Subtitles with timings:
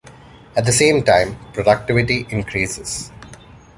[0.55, 3.11] At the same time productivity increases.